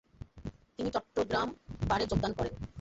[0.79, 1.47] তিনি চট্টগ্রাম
[1.89, 2.53] বারে যোগদান করেন।